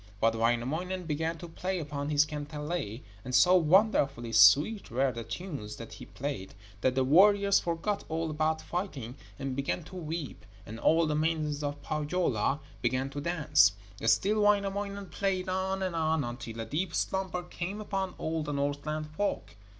[0.19, 5.75] But Wainamoinen began to play upon his kantele, and so wonderfully sweet were the tunes
[5.75, 10.79] that he played, that the warriors forgot all about fighting and began to weep, and
[10.79, 13.73] all the maidens of Pohjola began to dance.
[14.03, 19.05] Still Wainamoinen played on and on, until a deep slumber came upon all the Northland
[19.05, 19.55] folk.